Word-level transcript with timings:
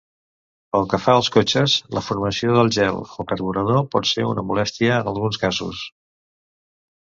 Pel 0.75 0.85
que 0.93 0.99
fa 1.03 1.13
als 1.19 1.29
cotxes, 1.35 1.75
la 1.97 2.03
formació 2.05 2.57
del 2.57 2.73
gel 2.79 2.99
al 3.19 3.29
carburador 3.33 3.85
pot 3.97 4.11
ser 4.15 4.27
una 4.33 4.47
molèstia 4.51 4.99
en 5.05 5.13
alguns 5.15 5.41
casos. 5.47 5.87